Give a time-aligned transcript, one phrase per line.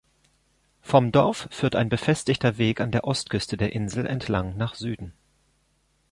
[0.81, 5.13] Vom Dorf führt ein befestigter Weg an der Ostküste der Insel entlang nach Süden.